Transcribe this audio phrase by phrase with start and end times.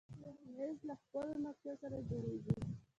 [0.55, 2.53] مېز له ښکلو نقشو سره جوړېږي.